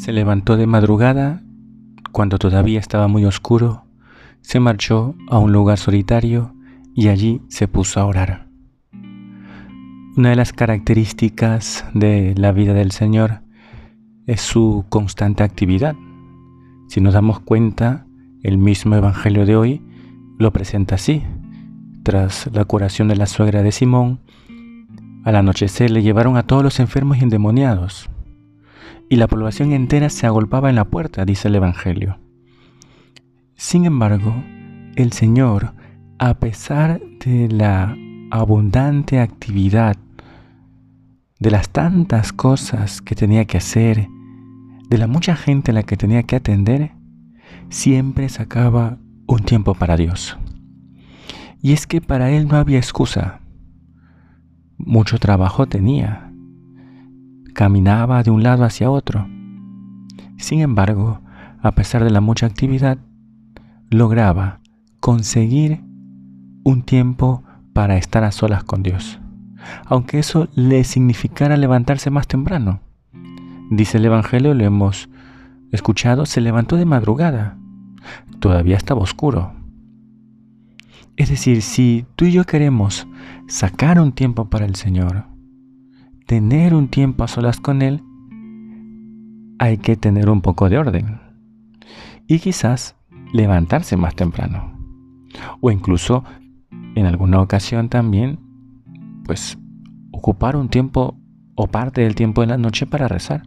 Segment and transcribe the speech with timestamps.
[0.00, 1.42] Se levantó de madrugada,
[2.10, 3.84] cuando todavía estaba muy oscuro,
[4.40, 6.54] se marchó a un lugar solitario
[6.94, 8.48] y allí se puso a orar.
[10.16, 13.42] Una de las características de la vida del Señor
[14.26, 15.94] es su constante actividad.
[16.88, 18.06] Si nos damos cuenta,
[18.42, 19.82] el mismo Evangelio de hoy
[20.38, 21.22] lo presenta así.
[22.04, 24.20] Tras la curación de la suegra de Simón,
[25.24, 28.08] al anochecer le llevaron a todos los enfermos y endemoniados,
[29.10, 32.20] y la población entera se agolpaba en la puerta, dice el Evangelio.
[33.56, 34.32] Sin embargo,
[34.94, 35.74] el Señor,
[36.20, 37.96] a pesar de la
[38.30, 39.96] abundante actividad,
[41.40, 44.08] de las tantas cosas que tenía que hacer,
[44.88, 46.92] de la mucha gente a la que tenía que atender,
[47.68, 50.38] siempre sacaba un tiempo para Dios.
[51.60, 53.40] Y es que para Él no había excusa.
[54.78, 56.29] Mucho trabajo tenía.
[57.54, 59.28] Caminaba de un lado hacia otro.
[60.36, 61.20] Sin embargo,
[61.62, 62.98] a pesar de la mucha actividad,
[63.90, 64.60] lograba
[65.00, 65.82] conseguir
[66.64, 69.20] un tiempo para estar a solas con Dios,
[69.86, 72.80] aunque eso le significara levantarse más temprano.
[73.70, 75.08] Dice el Evangelio, lo hemos
[75.72, 77.56] escuchado, se levantó de madrugada.
[78.40, 79.52] Todavía estaba oscuro.
[81.16, 83.06] Es decir, si tú y yo queremos
[83.46, 85.26] sacar un tiempo para el Señor,
[86.30, 88.04] tener un tiempo a solas con Él,
[89.58, 91.18] hay que tener un poco de orden.
[92.28, 92.94] Y quizás
[93.32, 94.78] levantarse más temprano.
[95.60, 96.22] O incluso
[96.94, 98.38] en alguna ocasión también,
[99.24, 99.58] pues
[100.12, 101.18] ocupar un tiempo
[101.56, 103.42] o parte del tiempo de la noche para rezar,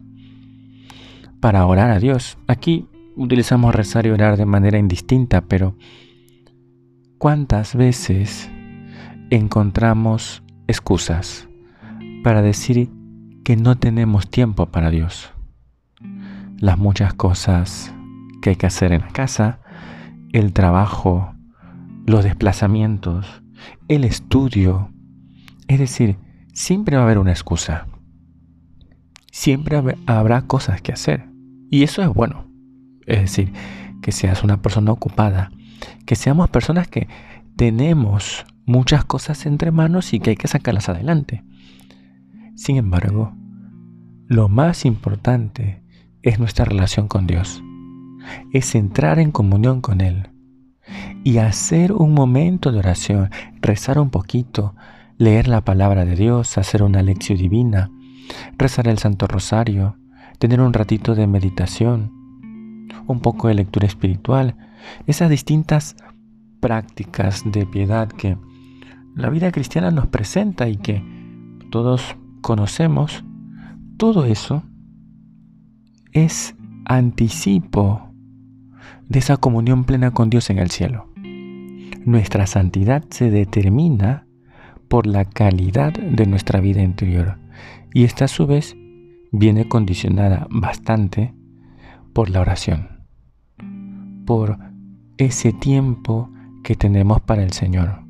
[1.40, 2.36] para orar a Dios.
[2.48, 5.74] Aquí utilizamos rezar y orar de manera indistinta, pero
[7.16, 8.50] ¿cuántas veces
[9.30, 11.48] encontramos excusas
[12.24, 12.90] para decir
[13.44, 15.30] que no tenemos tiempo para Dios?
[16.58, 17.94] Las muchas cosas
[18.40, 19.60] que hay que hacer en la casa,
[20.32, 21.34] el trabajo,
[22.06, 23.42] los desplazamientos,
[23.88, 24.90] el estudio.
[25.68, 26.16] Es decir,
[26.54, 27.86] siempre va a haber una excusa.
[29.30, 31.28] Siempre habrá cosas que hacer.
[31.70, 32.48] Y eso es bueno.
[33.06, 33.52] Es decir,
[34.00, 35.50] que seas una persona ocupada,
[36.06, 37.06] que seamos personas que
[37.56, 41.44] tenemos muchas cosas entre manos y que hay que sacarlas adelante.
[42.54, 43.34] Sin embargo,
[44.26, 45.82] lo más importante
[46.22, 47.62] es nuestra relación con Dios.
[48.52, 50.30] Es entrar en comunión con Él
[51.24, 54.74] y hacer un momento de oración, rezar un poquito,
[55.18, 57.90] leer la palabra de Dios, hacer una lección divina,
[58.56, 59.96] rezar el Santo Rosario,
[60.38, 62.12] tener un ratito de meditación,
[63.06, 64.56] un poco de lectura espiritual,
[65.06, 65.96] esas distintas
[66.60, 68.38] prácticas de piedad que
[69.14, 71.02] la vida cristiana nos presenta y que
[71.70, 73.24] todos conocemos,
[73.96, 74.62] todo eso
[76.12, 78.12] es anticipo
[79.08, 81.08] de esa comunión plena con Dios en el cielo.
[82.04, 84.26] Nuestra santidad se determina
[84.88, 87.38] por la calidad de nuestra vida interior
[87.94, 88.76] y esta a su vez
[89.32, 91.32] viene condicionada bastante
[92.12, 93.06] por la oración,
[94.26, 94.58] por
[95.16, 96.30] ese tiempo
[96.62, 98.04] que tenemos para el Señor.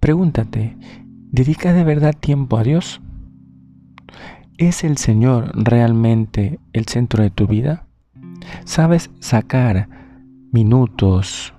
[0.00, 0.76] Pregúntate,
[1.30, 3.00] ¿dedicas de verdad tiempo a Dios?
[4.58, 7.86] ¿Es el Señor realmente el centro de tu vida?
[8.64, 9.88] ¿Sabes sacar
[10.52, 11.54] minutos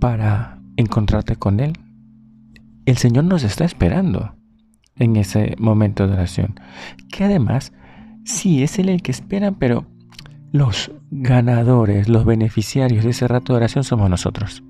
[0.00, 1.78] para encontrarte con Él?
[2.86, 4.34] El Señor nos está esperando
[4.96, 6.58] en ese momento de oración.
[7.10, 7.72] Que además,
[8.24, 9.86] sí, es Él el que espera, pero
[10.52, 14.64] los ganadores, los beneficiarios de ese rato de oración somos nosotros.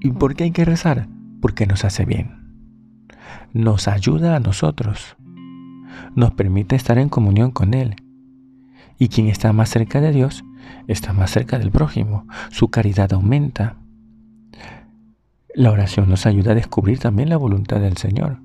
[0.00, 1.08] ¿Y por qué hay que rezar?
[1.40, 2.43] Porque nos hace bien.
[3.52, 5.16] Nos ayuda a nosotros.
[6.14, 7.96] Nos permite estar en comunión con Él.
[8.98, 10.44] Y quien está más cerca de Dios
[10.86, 12.26] está más cerca del prójimo.
[12.50, 13.76] Su caridad aumenta.
[15.54, 18.38] La oración nos ayuda a descubrir también la voluntad del Señor.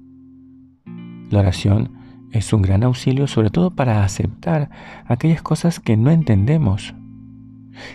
[1.29, 1.93] La oración
[2.31, 4.69] es un gran auxilio sobre todo para aceptar
[5.05, 6.93] aquellas cosas que no entendemos.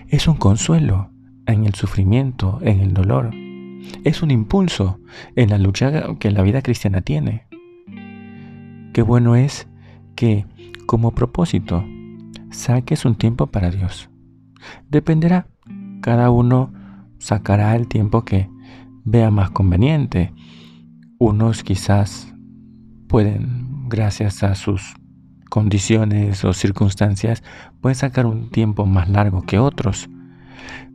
[0.09, 1.11] Es un consuelo
[1.47, 3.31] en el sufrimiento, en el dolor.
[4.05, 4.99] Es un impulso
[5.37, 7.47] en la lucha que la vida cristiana tiene.
[8.93, 9.67] Qué bueno es
[10.15, 10.47] que
[10.87, 11.85] como propósito
[12.51, 14.11] saques un tiempo para Dios.
[14.89, 15.49] Dependerá,
[16.01, 16.73] cada uno
[17.19, 18.49] sacará el tiempo que
[19.05, 20.33] vea más conveniente.
[21.19, 22.35] Unos quizás
[23.09, 24.95] pueden, gracias a sus
[25.51, 27.43] condiciones o circunstancias,
[27.81, 30.09] pueden sacar un tiempo más largo que otros.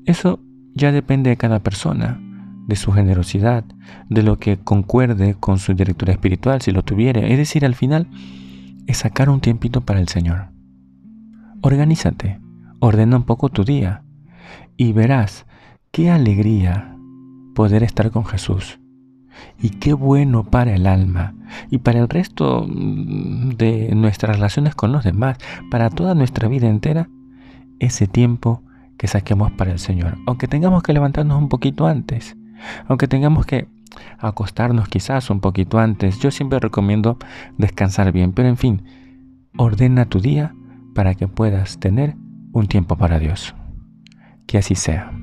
[0.06, 0.40] Eso
[0.74, 2.22] ya depende de cada persona,
[2.70, 3.66] de su generosidad,
[4.10, 7.20] de lo que concuerde con su directora espiritual, si lo tuviera.
[7.22, 8.08] Es decir, al final
[8.86, 10.50] es sacar un tiempito para el Señor.
[11.62, 12.40] Organízate,
[12.80, 14.04] ordena un poco tu día
[14.78, 15.48] y verás
[15.92, 16.96] qué alegría
[17.56, 18.80] poder estar con Jesús.
[19.60, 21.34] Y qué bueno para el alma
[21.72, 25.38] y para el resto mm, de nuestras relaciones con los demás,
[25.72, 27.10] para toda nuestra vida entera,
[27.80, 28.62] ese tiempo
[28.98, 30.18] que saquemos para el Señor.
[30.28, 32.36] Aunque tengamos que levantarnos un poquito antes,
[32.88, 33.68] aunque tengamos que
[34.18, 37.18] acostarnos quizás un poquito antes, yo siempre recomiendo
[37.58, 38.84] descansar bien, pero en fin,
[39.58, 40.54] ordena tu día
[40.96, 42.16] para que puedas tener
[42.52, 43.56] un tiempo para Dios.
[44.48, 45.19] Que así sea.